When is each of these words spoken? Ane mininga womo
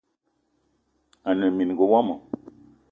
Ane 1.29 1.47
mininga 1.55 1.85
womo 1.91 2.15